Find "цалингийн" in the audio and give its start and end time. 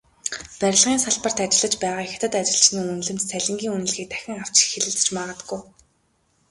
3.31-3.75